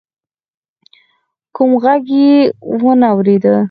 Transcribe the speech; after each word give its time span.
کوم 1.55 1.71
غږ 1.83 2.05
يې 2.19 2.33
وانه 2.81 3.09
ورېد. 3.17 3.45